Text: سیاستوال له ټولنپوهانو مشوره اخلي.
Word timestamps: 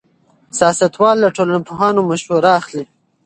سیاستوال 0.57 1.15
له 1.23 1.29
ټولنپوهانو 1.35 1.99
مشوره 2.09 2.51
اخلي. 2.59 2.85